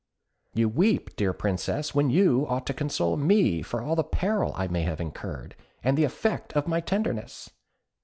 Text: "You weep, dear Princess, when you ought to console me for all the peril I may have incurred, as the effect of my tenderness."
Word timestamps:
"You 0.55 0.67
weep, 0.67 1.15
dear 1.15 1.31
Princess, 1.31 1.93
when 1.93 2.09
you 2.09 2.47
ought 2.49 2.65
to 2.65 2.73
console 2.73 3.17
me 3.17 3.61
for 3.61 3.83
all 3.83 3.95
the 3.95 4.03
peril 4.03 4.51
I 4.55 4.67
may 4.67 4.81
have 4.81 4.99
incurred, 4.99 5.55
as 5.83 5.93
the 5.93 6.05
effect 6.05 6.53
of 6.53 6.67
my 6.67 6.79
tenderness." 6.81 7.51